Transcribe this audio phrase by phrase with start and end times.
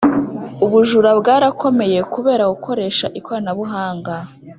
[0.65, 4.13] Ubujura bwarakomeye kubera gukoresha ikoranabuhanga